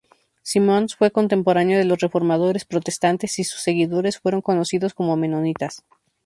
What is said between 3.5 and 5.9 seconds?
seguidores fueron conocidos como menonitas.